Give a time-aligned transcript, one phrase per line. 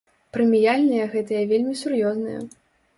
[0.37, 2.39] Прэміяльныя гэтыя вельмі сур'ёзныя.